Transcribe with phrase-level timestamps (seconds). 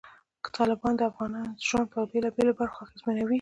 [0.55, 3.29] تالابونه د افغانانو ژوند په بېلابېلو برخو کې اغېزمنوي.